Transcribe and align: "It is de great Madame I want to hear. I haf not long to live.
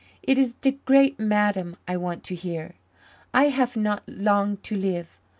"It 0.23 0.39
is 0.39 0.55
de 0.55 0.71
great 0.71 1.19
Madame 1.19 1.77
I 1.87 1.95
want 1.95 2.23
to 2.23 2.33
hear. 2.33 2.73
I 3.35 3.49
haf 3.49 3.77
not 3.77 4.01
long 4.09 4.57
to 4.63 4.75
live. 4.75 5.19